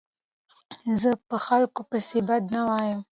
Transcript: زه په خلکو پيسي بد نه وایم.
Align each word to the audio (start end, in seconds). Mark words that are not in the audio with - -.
زه 1.01 1.11
په 1.27 1.35
خلکو 1.45 1.81
پيسي 1.89 2.19
بد 2.27 2.43
نه 2.53 2.61
وایم. 2.67 2.99